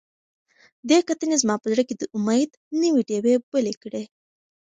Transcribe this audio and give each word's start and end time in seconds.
دې 0.89 0.99
کتنې 1.09 1.35
زما 1.41 1.55
په 1.61 1.67
زړه 1.71 1.83
کې 1.87 1.95
د 1.97 2.03
امید 2.17 2.51
نوې 2.81 3.01
ډیوې 3.09 3.35
بلې 3.51 3.73
کړې. 3.81 4.03